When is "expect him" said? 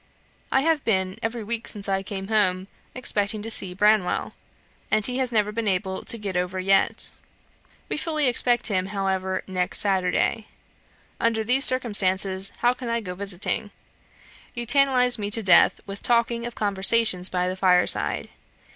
8.27-8.87